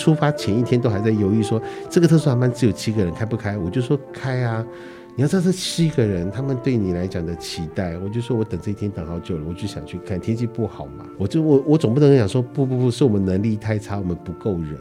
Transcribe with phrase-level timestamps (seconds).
[0.00, 1.60] 出发前一天都还在犹豫说，
[1.90, 3.58] 这个特殊航班只有七个人开不开？
[3.58, 4.64] 我就说开啊。
[5.16, 10.18] 你要知道这七个人，他们对你来讲的期待，我就说我等这一天等好久了，我就想去看。
[10.18, 14.78] 天气不好嘛，我就我我总不能讲说不不不，是我们能力太差，我们不够人，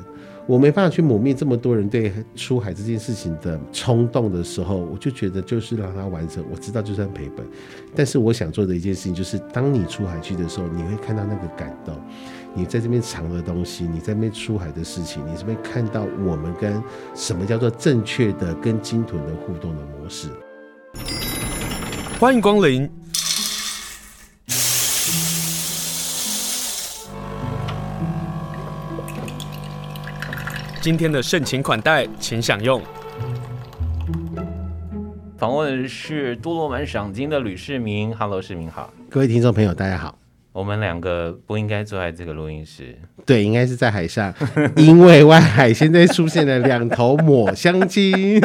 [0.49, 6.44] 我没办法去抹灭这么多人对出海这件事情的冲动的时候，我就觉得就是让他完成。
[6.52, 7.45] 我知道就算赔本，
[7.94, 11.95] 但是我想做的一件事情就是，当你出海去的时候，你会看到那个感动。
[12.55, 16.81] 你在这边藏的东西，你在那边出海的事情，你这边看到我们跟
[17.13, 20.29] 什么叫做正确的跟鲸豚的互动的模式。
[22.20, 22.90] 欢迎光临。
[30.82, 32.82] 今天的盛情款待，请享用。
[35.38, 38.94] 访问的是多罗满赏金的吕世明，Hello，世明好。
[39.10, 40.18] 各位听众朋友，大家好。
[40.54, 44.34] 我们两个不应该坐在这个录音室，对，应该是在海上，
[44.77, 48.41] 因为外海现在出现了两头抹香鲸。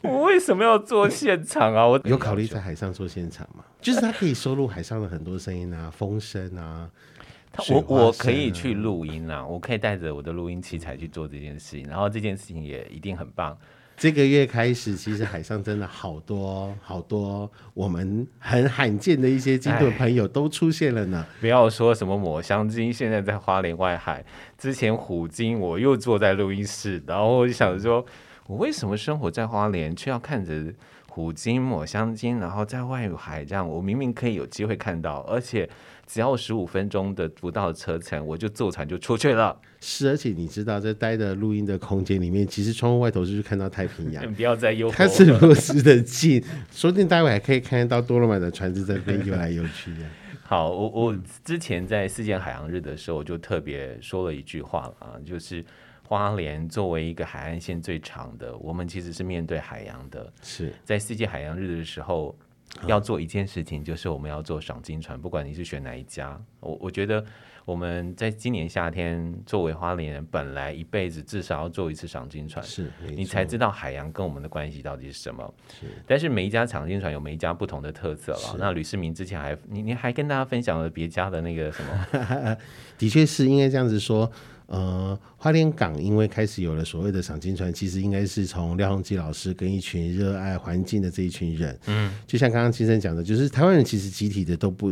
[0.00, 1.86] 我为什么要做现场啊？
[1.86, 3.62] 我有考虑在海上做现场吗？
[3.82, 6.88] 就是它可以收录海上的很多声音啊，风声啊。
[7.70, 13.56] 我我可以去录音啦，我可以带着我的录音器材去做这件事情，然后这件事情也一定很棒。
[13.96, 21.24] 这个月开始，其实海上真的好多好多我们很罕见的一些鲸豚朋友都出现了呢。
[21.40, 24.24] 不要说什么抹香鲸，现在在花莲外海，
[24.58, 28.04] 之前虎鲸，我又坐在录音室，然后我就想说，
[28.48, 30.74] 我为什么生活在花莲，却要看着
[31.14, 35.68] 虎鲸、抹香鲸，然后在外海这样，我明明可以有机会看到，而且。
[36.06, 39.58] 只要十五分钟的不到的车程，我就坐船就出去了。
[39.80, 44.22] 是，而且你知道，在待的录音的空间里面，其实窗户外头就是看到太平洋。
[44.34, 44.94] 不要再诱惑。
[44.94, 50.00] 它是如此的近，说不定待会还可以看得到多罗满的船只在那边游来游去的。
[50.44, 55.64] 好，我我之前在世界海洋日的时候，我就特别说了一句话啊，就是
[56.06, 60.32] 花莲作为一个海岸线最长的，我们其实是面对海洋的。
[60.42, 62.36] 是在世界海洋日的时候。
[62.88, 66.36] 要做一件事情，就是我们要做赏金船，不管你是选哪一家。
[66.58, 67.24] 我我觉得
[67.64, 75.54] 我们在今年夏天，作为花莲人，本来一辈子至少要做一次赏金船，是你才知道海洋跟我们的关系到底是什么。
[75.68, 78.56] 是，但是每一家赏金船有每一家不同的特色了。
[78.58, 82.56] 那吕世明之前还你你还跟大家分享了别家的那个什么？
[82.98, 84.28] 的确是应该这样子说。
[84.66, 94.90] 呃，花莲港因为开始有了所谓的赏金船，其实应该是从廖鸿基老师跟一群热爱环境的这一群人，嗯，就像刚刚金生讲的，就是台湾人其实集体的都不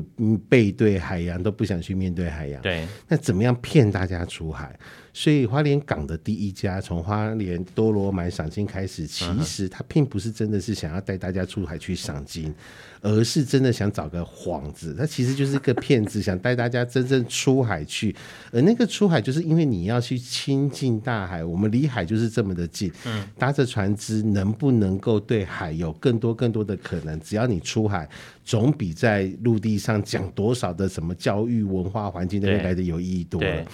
[0.51, 4.79] 背对海洋，都不想去面对海洋，对，那怎么样骗大家出海？
[5.15, 12.55] 所以花莲港的第一家从花莲多罗买赏金开始，其实他并不是真的是想要带大家出海去赏金，
[13.03, 18.17] 而是真的想找个幌子，他其实就是一个骗子，想带大家真正出海去。
[18.51, 27.21] 而那个出海，就是因为你要去亲近大海，我们离海就是这么的近，嗯，搭着船只能不能够对海有更多更多的可能？
[27.21, 28.09] 只要你出海，
[28.45, 33.65] 总比在陆地上讲多少的什么教育、文化、环境那边来的有意义多了。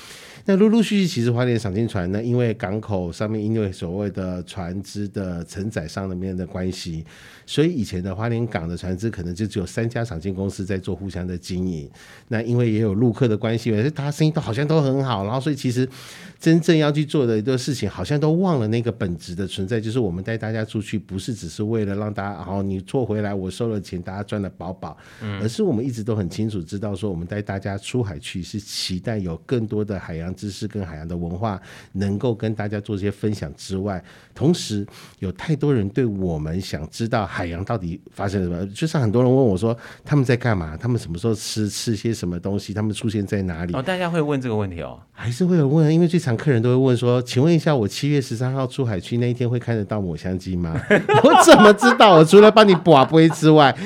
[0.44, 7.04] 那陆陆续续，其实花莲赏金船呢，因为港口上面因为所谓的船只的承载上面的关系，
[7.44, 11.90] 所以以前的花莲港的船只可能就只有三家赏金公司在做互相的经营。
[12.28, 15.86] 那因为也有陆客的关系，而且大家生意都好像都很好，然后所以其实
[16.40, 24.96] 真正要去做的一个事情，好像都忘了那个本质的存在，就是我们带大家出去，不是只是为了让大家，然后你做回来，我收了钱，大家赚了饱饱，
[25.42, 31.60] 而是我们一直都很清楚知道说，我们带大家出海去是期待有更多的海洋知识跟海洋的文化
[31.94, 34.86] 能够跟大家做一些分享之外，同时
[35.18, 43.74] 有太多人对我们想知道海洋到底发生了什么，就像很多人问我说他们在干嘛，他们什么时候吃吃些什么东西，他们出现在哪里？
[43.74, 50.80] 哦，大家会问这个问题哦，还是会有问，因为最常客人都会问说，请问一下，我七月十三号出海去那一天会看得到抹香鲸吗？
[51.24, 52.14] 我怎么知道？
[52.16, 53.76] 我除了帮你卜龟之外。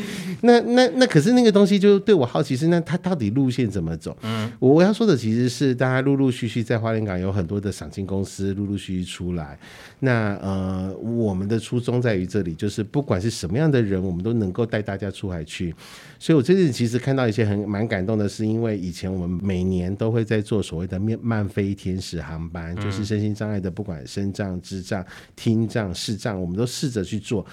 [0.45, 4.17] 那那那可是那个东西就对我好奇是，那它到底路线怎么走？
[4.23, 9.57] 嗯，我要说的其实是大家陆陆续续在花莲港有很多的赏金公司陆陆续续出来。
[10.01, 15.73] 那呃，我们的初衷在于这里，就是不管是什么样的人，我们都能够带大家出海去。
[16.19, 25.05] 所以我最近其实看到一些很蛮感动的，是因为以前我们每年都会在做所谓的面慢飞天使航班，就是身心障碍的，不管身障、智障、
[25.37, 27.45] 听障、视障，我们都试着去做。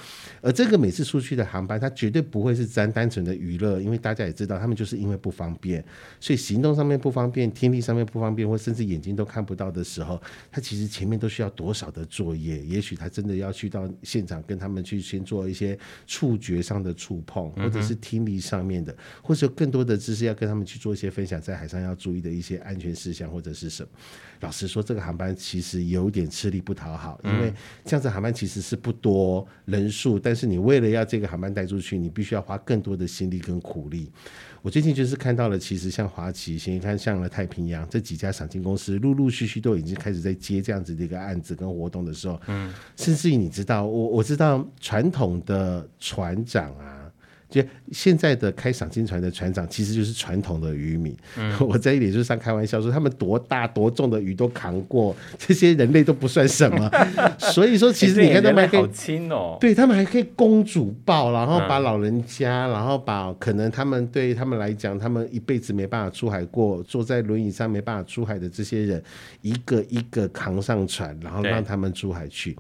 [0.42, 5.84] 而这个每次出去的航班，它绝对不会是单单纯的娱乐，因为大家也知道，他们就是因为不方便，
[6.20, 10.22] 所以行动上面不方便，听力上面不方便，或甚至眼睛都看不到的时候，
[10.52, 12.64] 他其实前面都需要多少的作业？
[12.64, 15.76] 也许他真的要去到现场跟他们去先做一些
[16.06, 23.90] 触觉上的触碰，或者是听力上面的，或者更多的知识要跟他们去做一些分享，在海上要注意的一些安全事项或者是什么。
[24.42, 27.52] 老实说，这个航班其实有点吃力不讨好，因为
[27.84, 34.12] 这样子航班其实是不多人数，但是你为了要这个航班带出去，你必须要花更多的心力跟苦力。
[34.62, 46.99] 我最近就是看到了，其实像华旗，先看像了太平洋这几家赏金公司，陆陆续续都已经开始在接这样子的一个案子跟活动的时候，嗯，甚至于你知道，我我知道传统的船长啊。
[47.50, 51.16] 就现在的开赏金船的船长，其实就是传统的渔民。
[51.36, 56.90] 嗯、 我在脸书上开玩笑说，他们多大多重的鱼都扛过，这些人类都不算什么。
[57.40, 59.58] 所以说，其实你看他们还可以，好轻哦。
[59.60, 69.02] 对，他们还可以公主抱，然后把老人家，嗯、然后把可能他们对他们来讲，他们一辈子没办法出海过，坐在轮椅上没办法出海的这些人，
[69.42, 72.56] 一个一个扛上船，然后让他们出海去。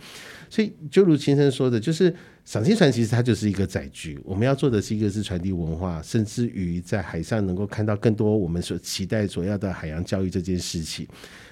[0.50, 2.12] 所以，就如秦生说的，就是。
[2.46, 11.08] 赏金船其实它就是一个载具，我们要做的是一个是传递文化，甚至于在海上能够看到更多我们所期待所要的海洋教育这件事情。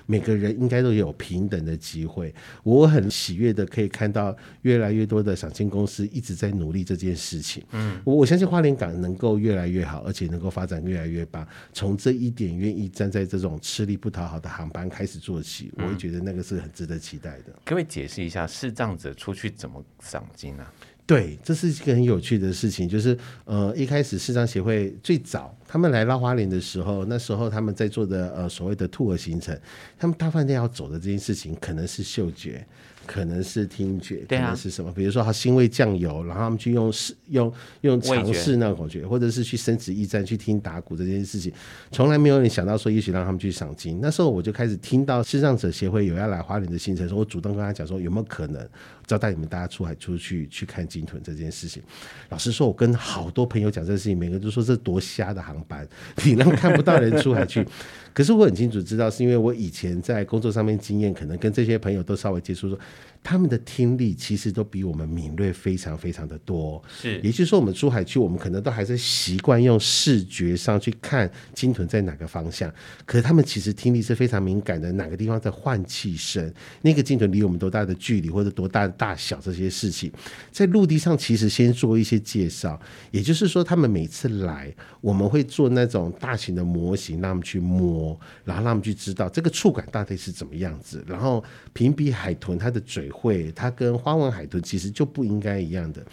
[0.07, 2.33] 每个人应该都有平等的机会。
[2.63, 7.63] 我很喜悦的可以看到越来越多的赏金公司一直在努力这件事情。
[7.74, 11.48] 嗯，我我相信花莲港能够越来越好，而且能够发展越来越棒。
[11.74, 17.51] 从这一点愿意站在这种吃力不讨好的航班开始做起，我会觉得那个是很值得期待的。
[17.65, 20.65] 可不可以解释一下视障者出去怎么赏金呢？
[21.07, 29.57] 对，这是一个很有趣的事情，就是呃，一开始视障协会最早他们来拉花莲的时候，那时候他们在做的呃所谓的 tour 行程，
[29.98, 32.63] 他们大饭店要走的这件事情可能是嗅觉。
[33.06, 34.89] 可能是听觉，可能是什么？
[34.89, 37.50] 啊、比如说，他腥味酱油，然后他们去用试用
[37.80, 41.50] 用尝试那口诀，或者是去生殖驿站去听打鼓这件事情，
[41.89, 44.00] 从来没有人想到说，也许让他们去赏金。
[44.01, 48.69] 那时候我就开始听到视障者协会有要来花莲的行程，说我主动跟他讲说，有没有可能
[49.07, 51.81] 招待你们大家出海出去去看鲸豚这件事情。
[52.30, 55.88] 老实说，我跟好多朋友讲这件事情，每个人都说这多瞎的航班，
[56.24, 57.65] 你让看不到人出海去。
[58.13, 62.77] 可是我很清楚知道，是因为我以前在工作上面经验，可能跟这些朋友都稍微接触说。
[63.24, 72.74] 他们的听力其实都比我们敏锐非常非常的多，是，也就是说，我们出海去，我们可能都还是习惯用视觉上去看鲸豚在哪个方向，
[73.06, 80.12] 可是他们其实听力是非常敏感的，哪个地方在换气声，那个鲸豚离我们多大的距离或者多大的大小这些事情，
[80.52, 82.80] 在陆地上其实先做一些介绍，
[83.12, 93.10] 也就是说，他们每次来，我们会做那种大型的模型，让他们去摸，然后让他们去知道这个触感大概是怎么样子，然后平比海豚它的嘴。
[93.10, 96.06] 会，它跟花纹海豚其实就不应该一样的。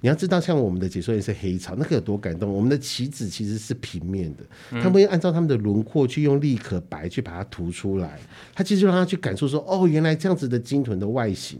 [0.00, 2.52] 你要知道，像我们的解说员是黑潮，那个有多感动。
[2.52, 8.20] 我们的旗子其实是平面的，他们会按照他们的轮廓去用立可白去把它涂出来。
[8.54, 11.58] 他其实就让他去感受说，哦，原来这样子的鲸豚的外形。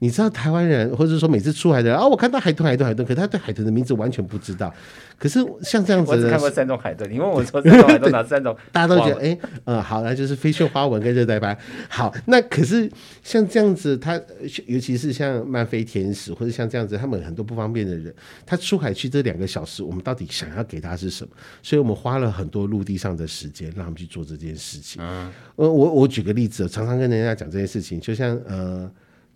[0.00, 4.72] 你知道台湾人，或者说每次出海的人啊，我看到海豚，海豚，海豚，可是他对海豚的名字完全不知道。
[5.18, 7.10] 可是像这样子，我只看过三种海豚。
[7.10, 8.56] 你问我说 三种海豚哪三种？
[8.70, 11.58] 大家都觉得，哎、欸，呃，好，那就是飞绣花纹跟热带斑。
[11.88, 12.88] 好，那可是
[13.24, 14.20] 像这样子，他
[14.66, 18.14] 尤其是像漫飞天使，或者像这样子，他们很多不方便的人，
[18.46, 21.30] 他出海去这两个小时，我们到底想要给他是什么？
[21.60, 25.02] 所以我们花了很多陆地上的时间，让他们去做这件事情。
[25.02, 28.88] 嗯，呃，我我举个例子，常常跟人家讲这件事情，就像呃。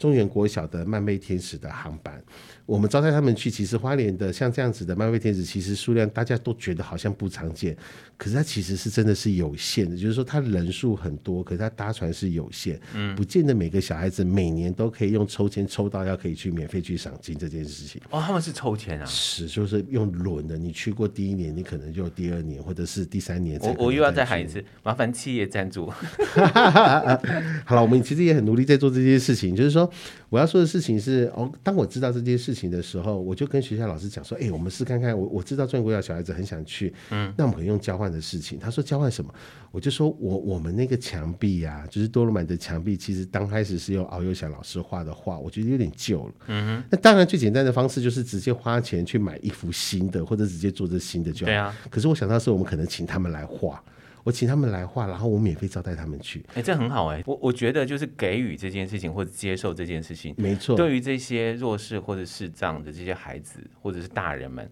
[0.02, 2.20] 中原国小的漫威天使的航班。
[2.66, 7.76] 我们招待他们去，其实花莲的像这样子的漫威天使，其实数量大家都觉得好像不常见，
[8.16, 18.00] 可是它其实是真的是有限的，就是说它人数很多，可是它搭船是有限，嗯，不见得每个小孩子每年都可以用抽签抽到要可以去免费去赏金这件事情。
[18.10, 19.04] 哦，他们是抽签啊？
[19.06, 23.60] 是，就是用轮的，你去过第一年，你可能就第二年或者是第三年。
[23.60, 25.90] 我我又要再喊一次，麻烦企业赞助。
[27.66, 29.90] 好了，我们其实也很努力在做这件事情，就是说
[30.28, 35.16] 我要说的事情是，哦，当我知道这件事情的时候，我就跟学校老师讲说：“哎、欸，我们试看看。
[35.16, 39.32] 我我知道中原国小小孩子很想去，嗯，那我们可以用交换的事情。”他说：“交换什么？”
[39.70, 46.34] 我就说：“我我们那个墙壁啊，就是多罗满的墙壁，其实刚开始是用敖幼祥老师画的画，我觉得有点旧了。
[46.46, 51.46] 嗯哼，那当然最简单的方式就是直接花钱去买一幅新的，或者直接做这新的就好。
[51.46, 51.74] 对啊。
[51.90, 53.82] 可是我想到是我们可能请他们来画。”
[54.24, 56.44] 我请他们来画，然后我免费招待他们去。
[56.50, 60.76] 哎、欸，这很好哎、欸，我我觉得就是给予这件事情或者接受这件事情，没错。
[60.76, 64.70] 对于这些弱势或者视障的这些孩子或者是大人们，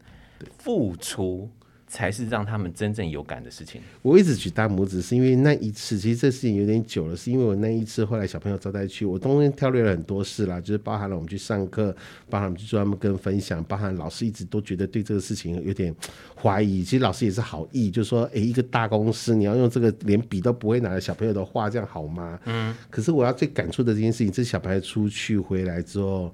[0.58, 1.50] 付出
[1.90, 3.80] 才是让他们真正有感的事情。
[4.00, 11.94] 我一直举大拇指，是因为那一次，其实这事情有点久了，是因为我那一次后来小朋友招待去，我中间跳略了很多事啦，就是包含了我们去上课，
[12.28, 15.92] 包含我们去做他们跟分享，包含老师一直都觉得对这个事情有点
[16.40, 16.84] 怀疑。
[16.84, 22.38] 其实老师也是好意，就是说，诶、欸，一个大公司你要用这个连笔都不会拿的小朋友的画，这样好吗？
[22.44, 22.72] 嗯。
[22.88, 26.32] 可是我要最感触的这件事情，这小朋友出去回来之后，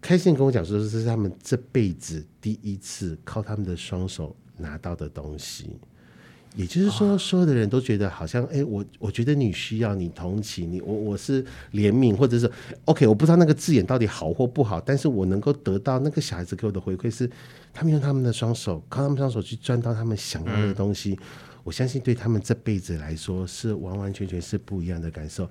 [0.00, 4.36] 开心跟我讲说，这是他们这辈子第一次靠他们的双手。
[4.56, 5.70] 拿到的东西，
[6.56, 11.42] 也就是说，所有的人都觉得好像，哎、欸，我我觉得你需要你同情你，我我是
[11.72, 12.48] 怜悯，或者是
[12.84, 17.28] OK，我不知道那个字眼到底好或不好，但是我能够得到那个小孩子给我的回馈是，
[17.72, 21.18] 他们用他们的双手，靠他们双手去赚到他们想要的东西，
[21.64, 25.50] 我相信对他们这辈子来说是完完全全是不一样的感受。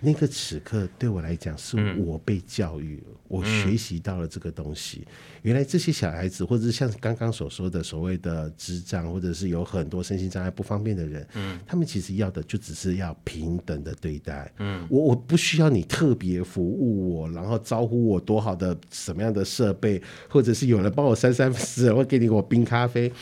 [0.00, 5.06] 那个此刻对我来讲，是我被教育了，我学习到了这个东西。
[5.42, 23.12] 原来这些小孩子，或者是像刚刚所说的所谓的智障，或者是有很多身心障碍不方便的人，嗯，他们其实要的就只是要平等的对待，嗯，我我不需要你特别服务我，然后招呼我多好的什么样的设备，或者是有人帮我扇扇 子，或给你我冰咖啡，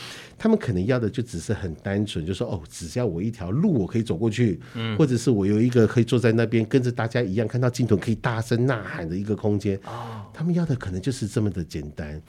[0.41, 12.19] 他们可能要的就只是很单纯，就说哦，只要我一条路我可以走过去，嗯，或者是我有一个可以坐在那边跟着大家一样看到镜头可以大声呐喊的一个空间，哦，他们要的可能就是这么的简单。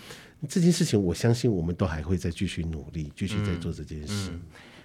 [0.47, 4.29] 这件事情，我相信我们都还会再继续努力，继续在做这件事。
[4.31, 4.41] 嗯嗯、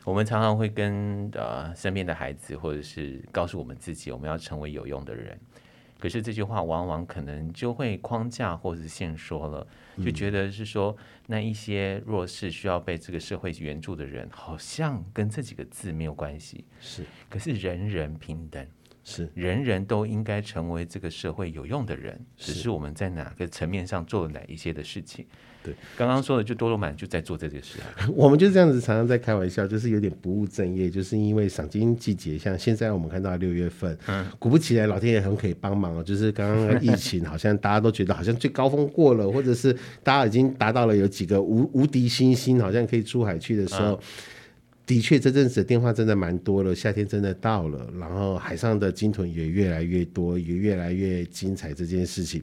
[0.06, 5.38] 我们常常会跟呃身边的孩子，或者是告诉我们自己，我们要成为有用的人。
[6.00, 9.66] 可是这句话往往可能就会框架或者是限缩了，
[10.04, 16.66] 就觉得是说那一些弱势需要被这个社会援助的人，好像跟这几个字没有关系。
[16.80, 18.66] 是，可是人人平等。
[19.10, 25.26] 是，人人都应该成为这个社会有用的人，只是我们在哪个层面上做了哪一些的事情。
[25.64, 27.80] 对，刚刚说的就多罗满就在做这件事。
[28.14, 36.04] 我们就这样子常常在开玩笑，就是有点不务正业，就是因为赏金季节，像现在我们看到六月份，嗯，果不其然，老天爷很可以帮忙哦。
[36.04, 39.72] 就是刚刚疫情，好像大家都觉得好像最高峰过了，或者是
[40.04, 43.94] 大家已经达到了有几个无无敌星星，好像可以出海去的时候。
[43.94, 44.00] 嗯
[44.88, 52.42] 的确，这阵子的电话真的蛮多了，夏天真的到了，然后海上的鲸豚也越来越多，也越来越精彩这件事情。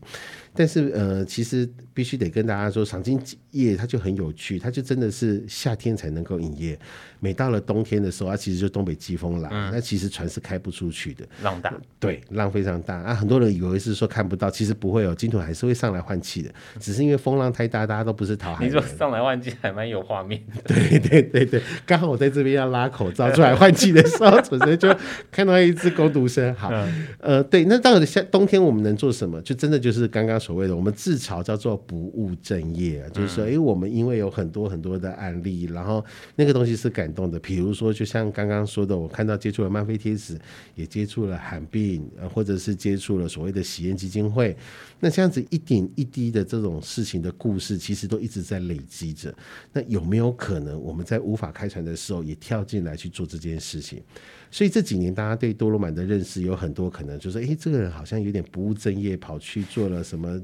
[0.57, 3.19] 但是呃，其实必须得跟大家说，赏鲸
[3.51, 6.79] 业它就很有趣，它就真的是夏天才能够营业。
[7.19, 13.15] 每到了冬天的时候，它其实就东北季风来，那、嗯、其实船是开不出去的，浪大，对，浪非常大啊。
[13.15, 18.65] 很多人以为是说看不到，其实不会有鲸豚还是会上来换气的，只是因为风浪太大，大家都不是讨海。
[18.65, 20.63] 你说上来换气还蛮有画面的。
[20.69, 24.95] 对对对对，刚好我在这边要拉口罩出来换气的时候，纯粹就
[25.31, 26.55] 看到一只工读生。
[26.55, 29.41] 好，嗯、呃，对，那到底夏冬天我们能做什么？
[29.41, 37.15] 就真的就是刚刚所谓的，我们自嘲叫做不务正业啊，就是说，哎、嗯，我们因为有很多很多的案例，然后那个东西是感。
[37.15, 40.37] 动的，比如说，就像刚刚说的，我看到接触了漫飞贴子，
[40.75, 44.57] 也接触了罕病，或者是接触了所谓的喜宴基金会，
[44.99, 49.33] 那这样子一点一滴的这种事情的故事，其实都一直在累积着。
[49.73, 54.03] 那有没有可能，我们在无法开船的时候，也跳进来去做这件事情？
[54.51, 60.41] 所以这几年，大家对多罗曼的认识有很多可能，就是哎，这个人好像有点不务正业，跑去做了什么？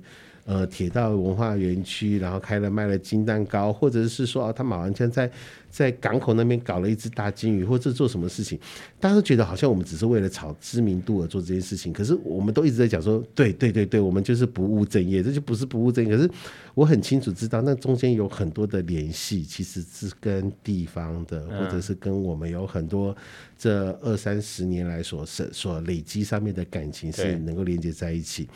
[0.46, 5.30] 呃，铁道文化园区，然后开了卖了金蛋糕，或者是说，哦，他马完全在
[5.70, 8.58] 在港口那边搞了一只大鲸鱼，或者做什么事情，
[8.98, 11.92] 大家都觉得好像我们只是为了炒知名度而做这件事情。
[11.92, 16.16] 可是我们都一直在讲说，对对对对，我们就是不务正业，这就不是不务正业。
[16.16, 16.28] 可是
[16.74, 23.16] 我很清楚知道，那中间有很多的联系，其实是跟地方的，或者是跟我们有很多
[23.56, 28.48] 这二三十年来所所累积上面的感情是能够连接在一起。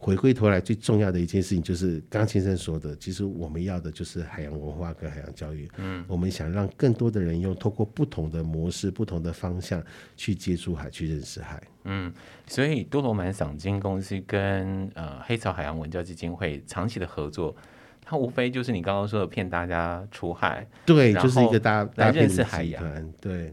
[0.00, 5.68] 回归头来，最重要的一件事情就是刚先生说的，其实我们要的就是海洋文化跟海洋教育。
[5.76, 9.82] 嗯，我们想让更多的人用透过不同的模式、不同的方向
[10.16, 11.62] 去接触海、去认识海。
[11.84, 12.12] 嗯，
[12.46, 17.54] 所以多罗满赏金公司跟呃黑潮海洋文教基金会长期的合作，
[18.02, 23.52] 它无非就是你刚刚说的骗大家出海，对，就是一个大来认识海洋，对。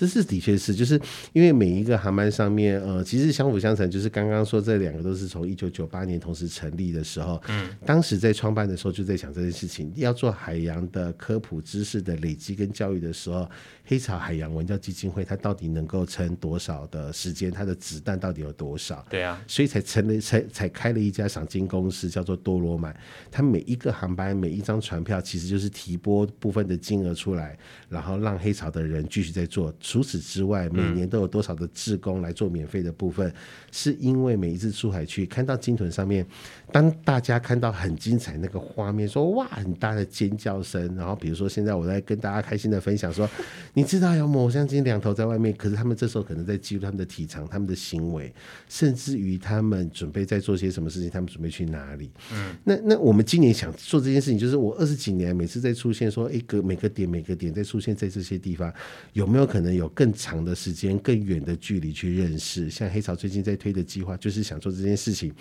[0.00, 0.98] 这是的确是，就是
[1.34, 3.90] 因为每一个航班上面，呃，其实相辅相成。
[3.90, 13.46] 就是刚刚说这两个都是从一九九八年同时成立的时候，嗯，当时在创办的时候就在想这件事情，要做海洋的科普知识的累积跟教育的时候，
[13.84, 17.50] 黑潮海洋文教基金会它到底能够撑多少的时间？
[17.50, 19.04] 它的子弹到底有多少？
[19.10, 22.98] 对啊，所以才成立，才才开了一家赏金公司，叫做多罗满。
[23.30, 27.58] 它每一个航班每一张船票，其实就是提拨部分的金额出来，
[27.90, 29.70] 然后让黑潮的人继续在做。
[29.90, 33.34] 除此之外，每年都有多少的志工来做免费的部分，嗯、
[33.72, 36.24] 是因为每一次出海去看到鲸豚上面，
[36.70, 43.28] 当大家看到很精彩那个画面，说哇很大的尖叫声，然后比如说现在我在跟大家开心的分享说，
[43.74, 48.32] 你知道有抹香鲸两头在外面，可是他们这时候可能在记录他们的体长、他们的行为，
[48.68, 52.12] 甚至于他们准备在做些什么事情，他们准备去哪里？
[52.32, 58.72] 嗯，那那我们今年想做这件事情，就是我二十几年每次在出现说一个每个点每个点在出现在这些地方，
[59.14, 62.70] 有没有可能有更长的时间、更远的距离去认识？
[62.70, 65.32] 像黑潮最近在推的计划，就是想做这件事情。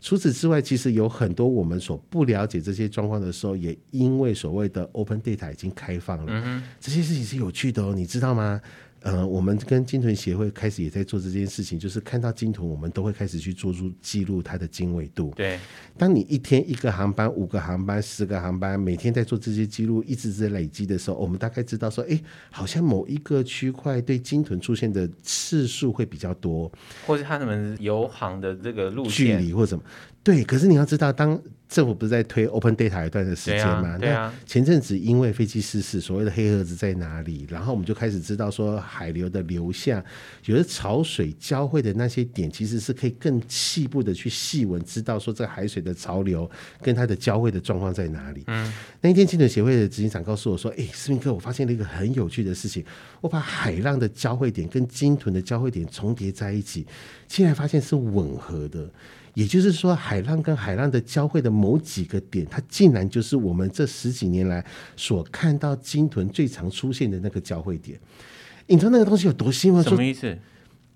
[0.00, 8.60] 除此之外，其实有很多我们所不了解这些状况的时候，也因为所谓的 Open Data 已经开放了，嗯、这些事情是有趣的哦，你知道吗？
[9.02, 15.32] 呃，我们跟鲸豚协会开始也在做这件事情，就是看到鲸豚，我们都会开始去做出记录它的经纬度。
[15.34, 15.58] 对，
[15.96, 26.70] 当你一天一个航班、五个航班、十个航班，每天在做这些记录，一直在累积的时候，我们大概知道说，哎，好像某一个区块对鲸豚出现的次数会比较多，
[27.06, 29.82] 或是他们游航的这个路线距离或什么。
[30.22, 33.96] 对，可是你要知道，当政府不是在推 Open Data 一段的时间吗？
[33.96, 34.30] 对啊。
[34.30, 37.46] 那前阵子因为飞机失事，所谓的黑盒子在哪里？
[37.48, 40.04] 然后我们就开始知道说，海流的流向，
[40.44, 46.48] 有的潮水交汇的那些点，其实是可以更细部的去细闻，知道说这海水的潮流
[46.82, 48.44] 跟它的交汇的状况在哪里。
[48.48, 48.70] 嗯。
[49.00, 52.84] 那一天，鲸豚协会的执行长告诉我说：“哎，斯宾克，我发现了一个很有趣的事情，
[53.22, 56.86] 我把海浪的交汇点跟鲸豚的交汇点重叠在一起，
[57.26, 58.86] 竟然发现是吻合的。”
[59.34, 64.64] 也就是说，海浪跟海浪的交汇的某几个点，它竟然就是我们这十几年来
[64.96, 67.98] 所看到鲸豚最常出现的那个交汇点。
[68.66, 69.82] 你知道那个东西有多新吗？
[69.82, 70.36] 什么意思？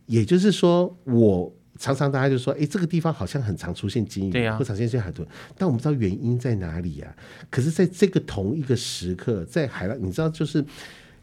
[0.07, 5.27] 也就是说，我常常大家就说，哎，这个地方好像很常出现鲸鱼，对啊，或常出现海豚，
[5.57, 7.49] 但我们不知道原因在哪里呀、啊？
[7.51, 10.65] 可是，在这个同一个时刻，在海浪，你知道就是。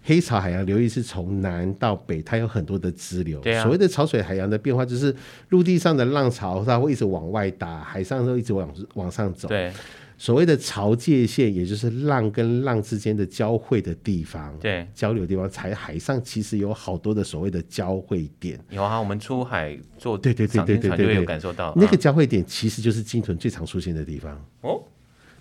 [0.03, 3.39] 黑潮海洋流域是从南到北，它有很多的支流。
[3.39, 3.63] 对啊。
[3.63, 5.15] 所谓的潮水海洋的变化，就是
[5.49, 9.47] 陆地上的浪潮它会一直往外打，海上都一直往往上走。
[9.47, 9.71] 对。
[10.17, 14.55] 所谓的潮界线，也就是浪跟浪之间的交汇的地方。
[14.59, 14.87] 对。
[14.93, 18.59] 交流的地方，才海上其实有好多的所谓的交汇点。
[18.69, 24.39] 有啊，我们出海做对对对对对对，有感受到那个交汇点，其实就是鲸豚最常出现的地方。
[24.61, 24.83] 哦。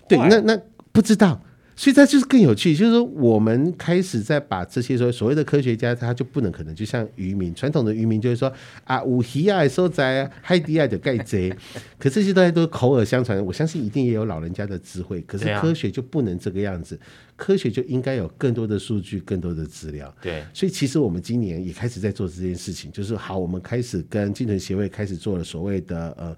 [0.07, 0.59] 对，那那
[0.91, 1.39] 不知道。
[1.75, 8.51] 所以它就是更有趣，就是说我们开始在把这些所所谓的科学家，他就不能可能就像渔民传统的渔民，就是说
[8.83, 11.51] 啊，有鱼啊，收在海底啊，的盖贼。
[11.97, 15.21] 可这些东西都是口耳相传，我相信一定也有老人家的智慧。
[15.21, 16.99] 可是科学就不能这个样子，
[17.35, 20.13] 科学就应该有更多的数据，更多的资料。
[20.21, 26.35] 对，所以其实我们今年也开始在做这件事情，就是好，我们开始跟精神协会开始做了所谓的呃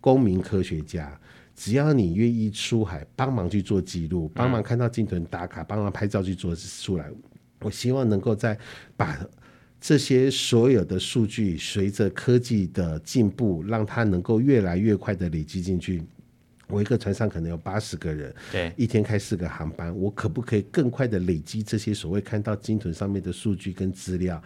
[0.00, 1.18] 公民科学家。
[1.56, 7.10] 只要你愿意出海帮忙去做记录，帮忙看到鲸豚打卡，帮忙拍照去做出来，
[7.60, 8.56] 我希望能够在
[8.94, 9.18] 把
[9.80, 16.02] 这些所有的数据，随着科技的进步，让它能够越来越快的累积进去。
[16.68, 24.42] 我一个船上可能有八十个人，对，一天开四个航班，我可不可以更快的累积这些所谓看到鲸豚上面的数据跟资料？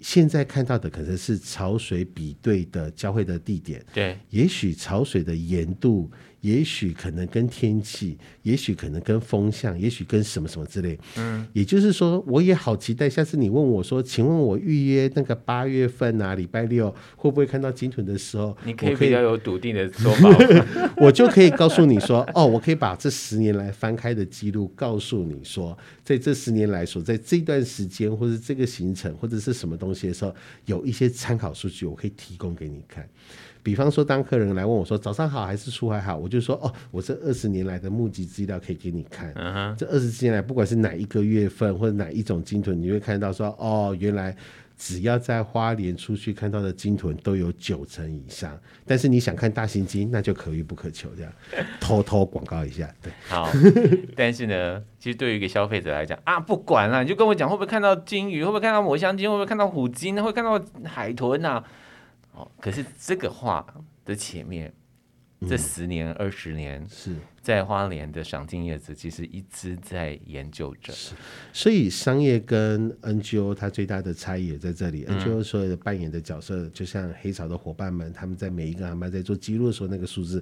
[0.00, 6.10] 现在看到的可能是潮水比对的交汇的地点，对，也许潮水的盐度。
[6.42, 10.98] 也许可能跟天气，也许可能跟风向，也许跟什么什么之类。
[11.16, 30.34] 嗯，也就是说，我也好期待下次你问我说，请问我预约那个八月份啊，礼拜六会不会看到金豚的时候，你可以比较有笃定的说法， 我就可以告诉你说， 哦，我可以把这十年来翻开的记录告诉你说，在这十年来所在这段时间或者这个行程或者是什么东西的时候，
[30.66, 33.08] 有一些参考数据，我可以提供给你看。
[33.62, 39.32] 比方说，当客人来问我说“早上好”还是“出海好”，我就说：“哦，我这二十年来的募集资料可以给你看。
[39.34, 39.76] Uh huh.
[39.76, 44.36] 这二十年来，不管是哪一个月份或者哪一种鲸豚，你会看到说：哦，原来
[44.76, 48.58] 只要在花莲出去看到的鲸豚都有九成以上。
[48.84, 51.08] 但是你想看大型鲸，那就可遇不可求。
[51.16, 51.32] 这样
[51.80, 53.12] 偷偷广告一下，对。
[53.28, 53.48] 好，
[54.16, 58.42] 但是呢， 其实对于一个消费者来讲啊，不管了，你就跟我讲，会不会看到鲸鱼？
[58.42, 59.30] 会不会看到抹香鲸？
[59.30, 60.20] 会不会看到虎鲸？
[60.20, 61.62] 会看到海豚啊？
[62.42, 63.64] 哦，可是这个话
[64.04, 64.72] 的前面，
[65.48, 67.16] 这十年、二十年是。
[67.42, 70.94] 在花莲的赏金叶子其实一直在研究着，
[71.52, 75.04] 所以商业跟 NGO 它最大的差异也在这里。
[75.08, 80.40] 嗯、NGO 所有的扮演的角色，就像黑潮的伙伴们，他们在每一个航班在做记录的时候，那个数字，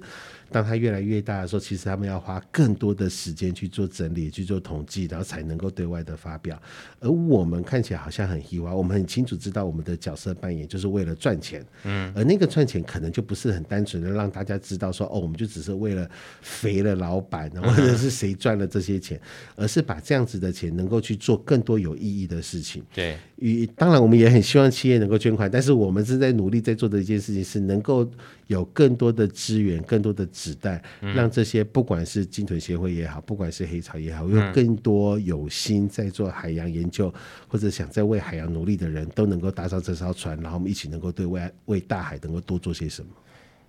[0.51, 6.61] 当它越来越大的时候，其实他们要花更多的时间去做整理、去做统计，然后才能够对外的发表。
[6.99, 11.65] 而我们看起来好像很意外，我们很清楚知道我们的角色扮演就是为了赚钱。
[11.83, 16.07] 嗯，而那个赚钱可能就不是很单纯的让大家知道说，哦，我们就只是为了
[16.43, 16.90] 肥了。
[16.91, 19.17] 了老板，或者是谁赚了这些钱，
[19.55, 22.83] 嗯、而是把这样子的钱能够去做更多有意义的事情。
[22.93, 28.09] 对，与当然我们也很希望企业能够捐款，但是我们是在努力在做的一件事情，是能够
[28.47, 37.13] 有更多的资源、更多的子弹，嗯、让这些不管是鲸豚协会也好，不管是黑潮也好，有更多有心在做海洋研究
[37.47, 43.09] 或者想在为海洋努力的人都能够搭上这艘船，然后我们一起能够对未来为大海能够多做些什么。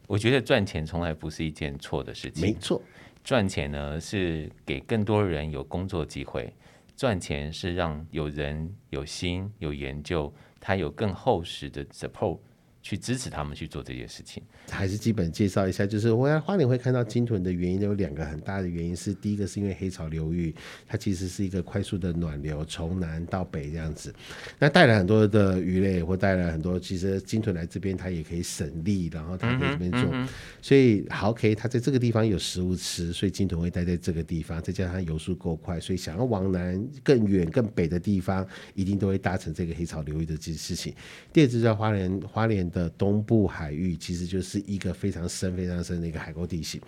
[0.09, 2.43] 我觉得赚钱从来不是一件错的事情。
[2.43, 2.83] 没错，
[3.25, 6.53] 赚钱呢是给更多人有工作机会，
[6.97, 12.39] 赚钱是让有人有心有研究，他有更厚实的 support。
[12.83, 20.53] 去支持他们去做这件事情，还是基本介绍一下，就是我在花莲会看到鲸豚的原因有两个很大的原因，是第一个是因为黑潮流域，
[20.89, 24.13] 它其实是一个快速的暖流，从南到北这样子，
[24.59, 30.29] 那带来很多的鱼类，或带来很多，其实鲸豚来这边它也可以省力，然后它可以这边做，嗯嗯、
[30.61, 40.93] 所以好 OK，它在这个地方有食物吃，所以鲸豚会待在这个地方，再加上它游速够快，所以想要往南更远更北的地方，一定都会搭乘这个黑潮流域的这件事情。
[41.33, 42.72] 第二就是在花莲花莲。
[42.73, 46.81] 的东部海域其实就是一个非常深、非常深的一个海沟地形，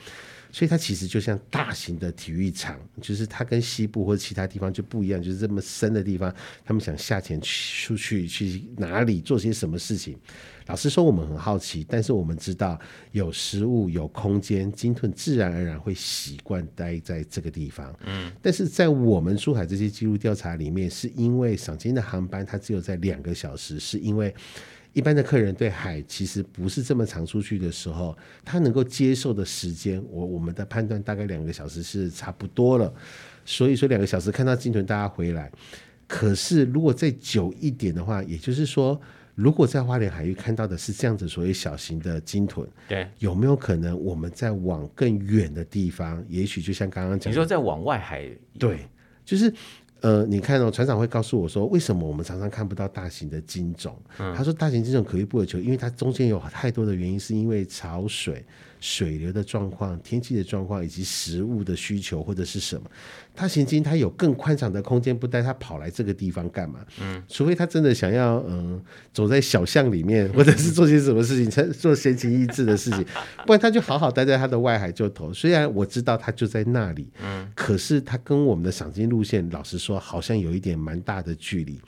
[0.51, 10.19] 所以它其实就像大型的体育场，就是它跟西部或者其他地方就不一样，就是这么深的地方，他们想下潜出去去哪里做些什么事情。
[10.67, 12.81] 老实说，我们很好奇，但是我们知道
[13.13, 17.95] 有食物、有空间，鲸豚自然而然会习惯待在这个地方。
[18.07, 24.35] 嗯，但是在我们出海这些记录调查里面，是因为赏金的航班它只有在两个小时，是因为。
[24.95, 32.91] 一般的客人对海其实不是这么常出去的时候，他能够接受的时间，我我们的判断大概两个小时是差不多了。
[33.45, 35.53] 所以说两个小时看到鲸豚，大家回来。
[36.07, 38.99] 可是如果再久一点的话，也就是说，
[39.35, 46.25] 如果在花莲海域看到的是这样子所谓小型的鲸豚，对，有没有可能我们在往更远的地方？
[46.29, 48.87] 也许就像刚刚讲，你说在往外海，对，
[49.25, 49.53] 就是。
[50.01, 53.97] 呃，你看哦，船长会告诉我说，为什么我们常常看不到大型的金种？
[54.19, 58.45] 嗯、他说，大型金种可遇不可求，因为它中间有太多的原因，是因为潮水。
[58.85, 62.83] 水流的状况、天气的状况以及食物的需求或者是什么，
[63.35, 66.81] 他行经他有更宽敞的空间，不带他跑来这个地方干嘛？
[67.01, 68.79] 嗯，除非他真的想要嗯
[69.11, 73.03] 走在小巷里面，或者是做些什么事情，才 做闲情逸致的事情，
[73.47, 75.33] 不然他就好好待在他的外海就头。
[75.33, 81.81] 虽然我知道他就在那里，嗯，可是他跟我们的赏金路线，老实说，好像有一点蛮大的距离。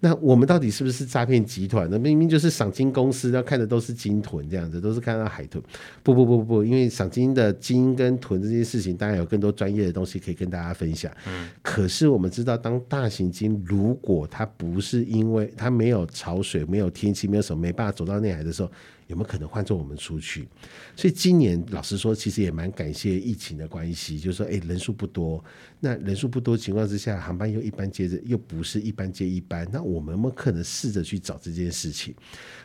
[0.00, 1.88] 那我们到底是不是诈骗集团？
[1.90, 5.62] 那明明就是赏金公司，要看的都是鲸豚这样子，都是看到海豚。
[6.02, 11.10] 不不不不不，因为赏金的鲸跟豚这件事情，当然有更多专业的东西可以跟大家分享。
[11.26, 18.70] 嗯，可是我们知道，当大型鲸如果它不是因为它没有潮水、没有天气、没有什么没办法走到内海的时候。
[19.06, 20.48] 有没有可能换做我们出去？
[20.96, 25.42] 所以今年老实说，其实也蛮感谢疫情的关系，就是说，哎，人数不多。
[25.78, 29.68] 那人数不多情况之下，航班又一般接着，又不是一般接一般。
[29.70, 32.14] 那我们有没有可能试着去找这件事情？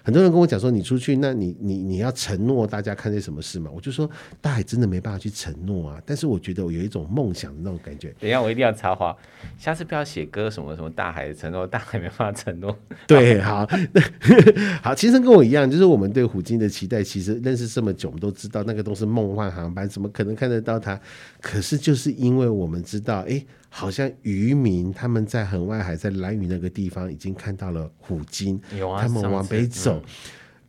[0.01, 3.69] 很多人跟我讲说，你出去，那你你你要承诺大家看见什么事嘛？
[3.69, 6.01] 我就说，大海真的没办法去承诺啊。
[6.05, 8.15] 但是我觉得我有一种梦想的那种感觉。
[8.17, 9.15] 等一下，我一定要插话，
[9.57, 12.75] 下次不要写歌什么什么大海的承诺，大海没办法承诺。
[13.05, 13.67] 对，好，
[14.81, 16.30] 好，其实跟我一样，就是我们对。
[16.31, 20.99] 虎鲸的期待，其实认识这么久，我们都知道那个都是梦幻航班，怎么可能看得到它？
[21.41, 30.01] 可是就是因为我们知道，哎、欸，好像渔民他们在很外海，在蓝屿那个地方已经看到了虎鲸，啊、他们往北走，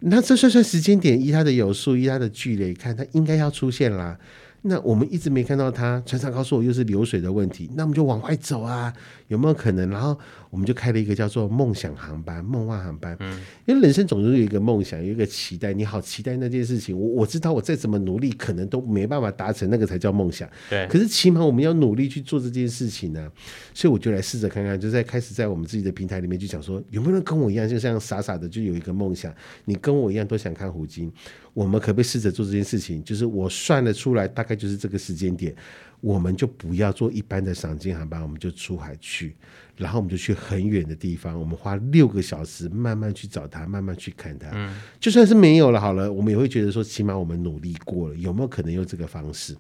[0.01, 4.19] 嗯、那这算算时间点，依它的有数，依它的距离看，它应该要出现啦。
[4.65, 8.93] 那我们一直没看到它，船长告诉我又是流水的问题，那我们就往外走啊，
[9.33, 9.89] 有没有可能？
[9.89, 10.17] 然后
[10.51, 13.17] 我们就开了一个叫做梦想航班、梦幻航班。
[13.21, 16.97] 嗯，因为人生总是有一个梦想，有一个期待，你好期待那件事情。
[16.97, 20.47] 我我知道我再怎么努力，可能都没办法达成，那个才叫梦想。
[20.69, 23.33] 对，可是起码我们要努力去做这件事情呢、啊。
[23.73, 31.11] 所以我就来试着看看，就在开始在我们自己的平台里面就讲说，有没有人跟我一样，就像傻傻的就有一个梦想，你跟我一样都想看虎鲸。
[31.55, 33.03] 我们可不可以试着做这件事情？
[33.05, 35.55] 就是我算得出来，大概就是这个时间点，
[36.03, 39.37] 我们就不要做一般的赏金航班，我们就出海去，
[39.77, 44.51] 然后我们就去很远的地方，我们花六个小时慢慢去找它，慢慢去看它。
[44.53, 49.57] 嗯，就算是没有了，好了，我们也会觉得说，起码我们努力过了，有没有可能用这个方式？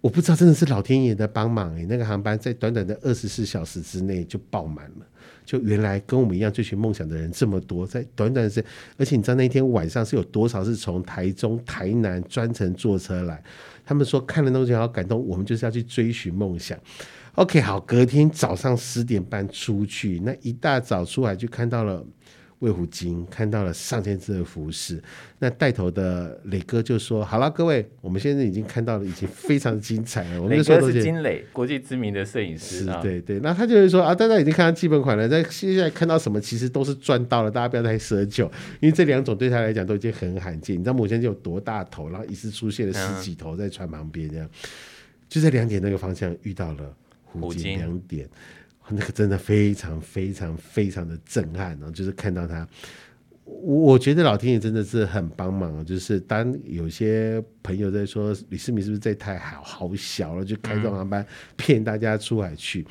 [0.00, 5.06] 我不知道，真的是老天爷的帮忙诶，那个航班在短短的二十四小时之内就爆满了。
[5.44, 8.64] 就原来跟我们一样追寻梦想的人这么多，在短短的时间，
[8.96, 13.42] 而且你知道那天晚上是有多少是从台中、台南专程坐车来？
[13.90, 16.78] 他们说看了东西好感动，我们就是要去追寻梦想。
[17.34, 22.06] OK，好，隔天早上十点半出去，那一大早出来就看到了。
[22.60, 25.02] 卫福金，看到了上千只的服饰。
[25.38, 30.40] 那带头的磊哥就说：“好了，各位，我们现在已经看到了，已经非常精彩了。
[30.44, 32.84] ”我们说是金磊，国际知名的摄影师。
[32.84, 33.40] 是，对对。
[33.40, 38.44] 那他就会说：“啊，大家已经看到基本款了，那现在看到什么，其实都是赚到了，大家不要太奢求，
[38.80, 40.78] 因为这两种对他来讲都已经很罕见。
[40.78, 44.68] 你知道母亲节有多大头，然后一次出现了十几头在船旁边，这样、嗯、
[45.30, 46.94] 就在两点那个方向遇到了
[47.24, 48.28] 虎鲸两点。”
[48.92, 52.66] 那个真的非常非常非常的震撼哦，就是看到他，
[53.44, 61.24] 我我觉得老天爷真的是很帮忙，就是当有些朋友在说李世民是不是在太好好小了，就开这种航班
[61.56, 62.84] 骗大家出海去，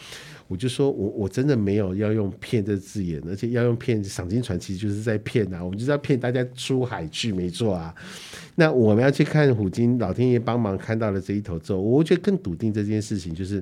[0.47, 7.93] 我就说我我真的没有要用骗这字眼，而且要用骗赏金船其实就是在骗啊，我们就是要骗大家出海去，没错啊。
[8.55, 13.61] 那我们要去看虎鲸，老天爷帮忙看到了这一头之后，我觉得更笃定这件事情就是。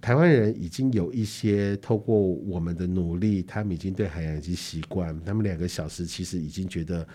[0.00, 5.18] 台湾人已经有一些透过我们的努力，他们已经对海洋已经习惯。
[5.24, 7.06] 他们两个小时其实已经觉得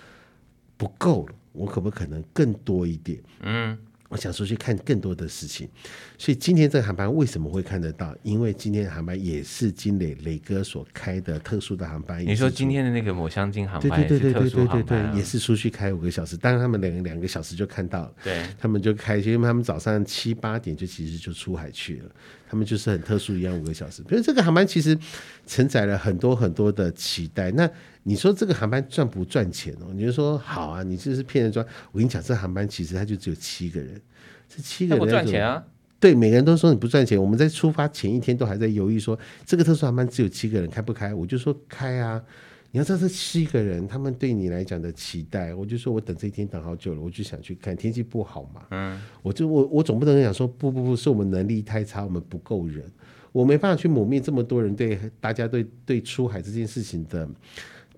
[0.78, 3.20] 不够了，我可不可能更多一点？
[3.42, 3.78] 嗯。
[4.08, 5.68] 我想出去看更多的事情，
[6.16, 8.16] 所以今天这个航班为什么会看得到？
[8.22, 12.24] 因为今天的航班也是金磊磊哥所开的特殊的航班。
[12.24, 16.38] 你说今天的那个抹香鲸航班，对对对对对对对，也是出去开五个小时。
[16.38, 22.12] 当然他们两个两个小时就看到了，对，他们就开，因为他们早上七八点就其实就出海去了。
[22.50, 24.02] 他们就是很特殊一样五个小时。
[24.04, 24.98] 比如这个航班其实
[25.46, 27.52] 承载了很多很多的期待。
[27.52, 27.70] 那
[28.04, 29.88] 你说这个航班赚不赚钱哦？
[29.94, 31.66] 你就说好啊，你这是骗人赚。
[31.92, 34.02] 我跟你讲，这航班其实它就只有七个人，
[34.48, 35.64] 这七个人不赚钱啊？
[36.00, 37.20] 对，每个人都说你不赚钱。
[37.20, 41.14] 我们在出发前一天都还在犹豫说，这个特殊航班只有七个人开不开？
[41.14, 42.22] 我就说开啊！
[42.76, 47.74] 你要知道这七个人他们对你来讲的期待，我就说我等这一天等好久了，我就想去看。
[47.74, 52.84] 天气不好嘛，嗯，我就我我总不能讲说不不不是我们能力太差，我们不够人，
[53.32, 57.26] 我没办法去抹灭这么多人对大家对对出海这件事情的。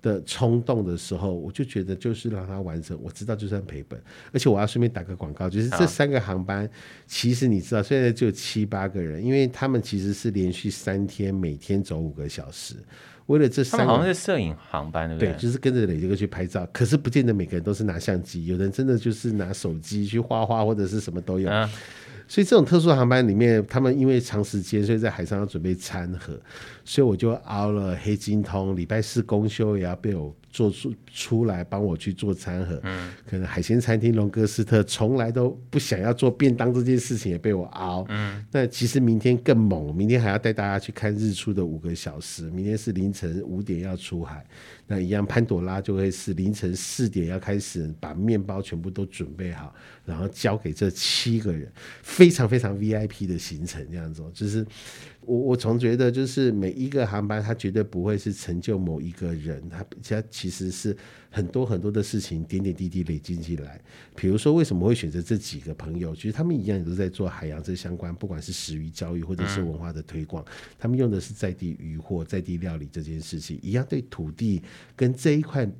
[0.00, 2.96] 的冲动的时候，我就觉得就是让他完成。
[3.02, 4.00] 我知道就算赔本，
[4.32, 6.70] 而且我要顺便打个广告，就是这三个航班，
[7.04, 12.76] 其实你知道现在就七八个人，因为他们其实是连续三天，每天走五个小时，
[13.28, 15.32] 为了这三个，好像是摄影航班对不对？
[15.32, 21.48] 对，就是跟着磊哥去拍照，可是不见得每个人都是拿相机，有人真的就是拿手机去画画或者是什么都有。
[21.48, 21.70] 啊
[22.30, 26.38] 所以这种特殊航班里面，他们因为长时间，所以在海上要准备餐盒，
[26.84, 30.34] 所以我就熬了黑金通，礼拜四公休也要被我。
[30.58, 44.44] 做出出来帮我去做餐盒，嗯，可能海鲜餐厅龙哥斯特从来都不想要做便当这件事情也被我熬，嗯，那其实明天更猛，明天还要带大家去看日出的五个小时，明天是凌晨五点要出海，
[44.88, 49.72] 那一样潘朵拉就会是凌晨四点要开始把面包全部都准备好，
[50.04, 51.70] 然后交给这七个人，
[52.02, 54.66] 非常非常 VIP 的行程这样子，就是。
[55.28, 60.96] 我我总觉得，就是每一个航班，它绝对不会是成就某一个人，它它其实是
[61.28, 63.78] 很多很多的事情，点点滴滴累积起来。
[64.16, 66.14] 比如说，为什么会选择这几个朋友？
[66.14, 70.42] 其实他们一样也都在做海洋这相关，不管是食鱼教育或者是文化的推广，
[70.78, 74.62] 他们用的是在地渔获、在地料理这件事情，一样对土地
[74.96, 75.70] 跟这一块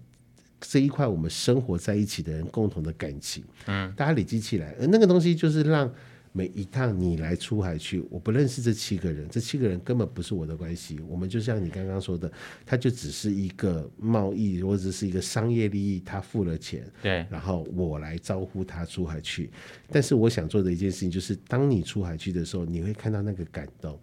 [0.61, 5.91] 这一块我们生活在一起的人共同的感情，嗯，大家累积起来，而那个东西就是让。
[6.33, 11.01] 每一趟你来出海去，我不认识这七个人，这七个人根本不是我的关系。
[11.09, 12.31] 我们就像你刚刚说的，
[12.65, 19.51] 他就只是一个贸易或者是一个商业利益，他付了钱，对，然后我来招呼他出海去。
[19.91, 23.99] 但是我想做的一件事情，就是当你出海去的时候，你会看到那个感动。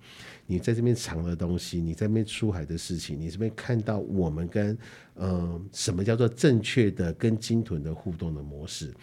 [0.47, 4.77] 你在这边藏的东西，你在这边出海的事情，你这边看到我们跟
[5.15, 8.93] 嗯、呃，什么叫做正确的跟鲸豚的互动的模式。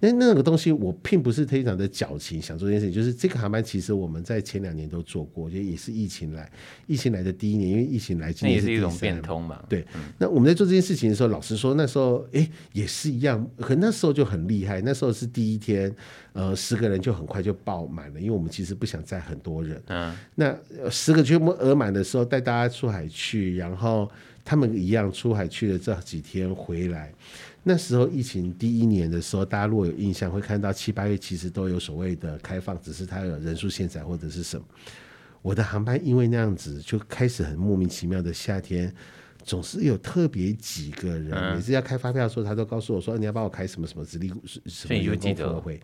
[0.00, 2.94] 那那个东西，我并不是非常的矫情，想做这件事情。
[2.94, 6.48] 就是这个航班，其实我们在前两年都做过，就也是疫情来，
[6.86, 9.60] 疫情来的第一年，因为疫情来，今年是，那也是一种变通嘛。
[9.68, 14.80] 对、嗯，那我们在做这件事情的时候，老实说，那时候哎、欸、也是一样，可那时候就很厉害。
[14.82, 15.92] 那时候是第一天，
[16.32, 19.82] 呃，十个人就很快就爆满了，因为我们其实不想载很多人。
[19.88, 20.56] 嗯，那
[20.88, 24.08] 十个全部额满的时候，带大家出海去，然后
[24.44, 27.12] 他们一样出海去了这几天回来。
[27.68, 34.64] 那时候疫情第一年的时候，大家如果有印象，会看到七八月其实都有所谓的开放，只是它有人数限制或者是什么。
[35.42, 38.90] 我的航班因为那样子就开始很莫名其妙的夏天，
[39.44, 44.32] 总是有特别几个人、嗯、每次要开发票的时候，他都告诉我说你要帮我开什么什么职励
[44.64, 45.80] 什么员工福利会。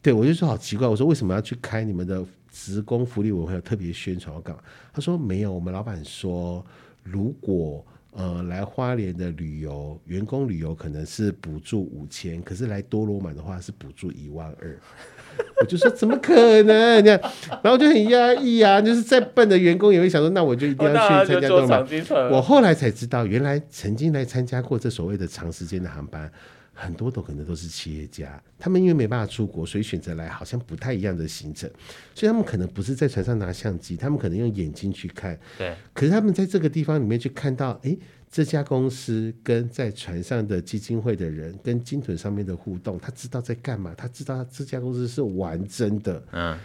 [0.00, 4.32] 对，我就说好奇怪，我说为什么要去开你们的职工福利委员会有特别宣传？
[4.32, 4.62] 我干嘛？
[4.92, 6.64] 他说没有，我们老板说
[7.02, 7.84] 如果。
[8.16, 14.78] 呃，来花莲的旅游，员工旅游可能是补助五千，可是来多罗满的话是补助一万二。
[15.60, 17.04] 我就说怎么可能？
[17.04, 17.20] 这样，
[17.62, 18.80] 然后就很压抑啊。
[18.80, 21.86] 就是再笨的员工也会想说，那我就一定要去参加多罗满。
[22.30, 26.32] 我后来才知道，原来曾经来参加过这所谓的长时间的航班。
[26.78, 31.68] 很多都可能都是企业家，他们因为没办法出国，所以选择来好像不太一样的行程，
[32.14, 35.36] 所以他们可能不是在船上拿相机，他们可能用眼睛去看。
[35.56, 35.74] 对。
[35.94, 37.98] 可是他们在这个地方里面去看到，哎、欸，
[38.30, 46.22] 这家公司跟在船上的基金会的人跟金屯上面的互动，他知道在干嘛，他知道这家公司是玩真的。
[46.32, 46.58] 嗯。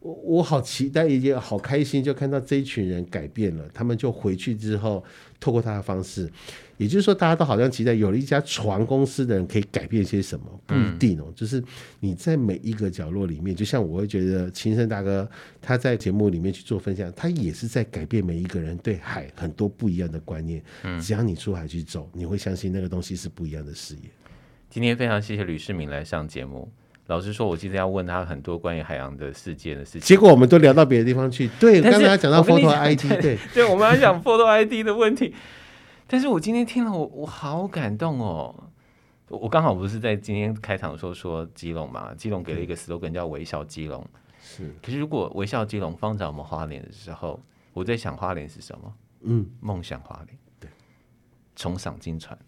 [0.00, 5.02] 我我好期待，也好开心，就看到这一群人改变了，他们就回去之后，
[5.40, 6.30] 透过他的方式。
[6.76, 11.32] 也就是说，大家都好像期待有了一家船公司的人可以改变些什么，不一定哦。
[11.34, 11.62] 就是
[12.00, 15.28] 你在每一个角落里面，就像我会觉得青山大哥
[15.62, 20.62] 他在节目里面去做分享，他也是在改变每一个人对海很多不一样的观念。
[21.00, 24.02] 只要你出海去走，你会相信那个东西是不一样的视野。
[24.68, 26.68] 今天非常谢谢吕世明来上节目。
[27.06, 31.48] 老实说，我今天要问他很多关于海洋的世界的事情，结果我们都聊到别的地方去。
[31.60, 35.32] 对，刚才讲到 Photo ID，对 对，对，我们还讲 Photo ID 的问题。
[36.06, 38.54] 但是我今天听了我，我我好感动哦！
[39.28, 44.06] 我刚好不是在今天开场的时候说基隆嘛，基隆给了一个 slogan 叫“微笑基隆”。
[44.38, 47.40] 是，可是如果微笑基隆放在我们花莲的时候，
[47.72, 48.94] 我在想花莲是什么？
[49.22, 50.38] 嗯，梦想花莲。
[50.60, 50.70] 对，
[51.56, 52.38] 重赏金船。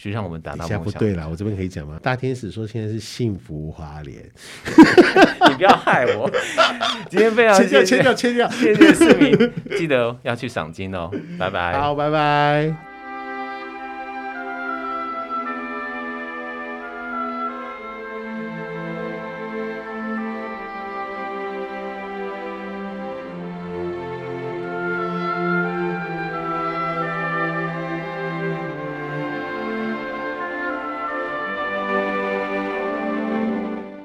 [0.00, 0.82] 去让我们达到梦想。
[0.82, 1.98] 不对了，我这边可以讲吗？
[2.02, 4.16] 大天使说现在是幸福花莲，
[5.50, 6.30] 你不要害我。
[7.10, 11.78] 今天非常谢谢，切掉，切掉，谢谢市民，记得要去赏金哦，拜拜。
[11.78, 12.89] 好，拜拜。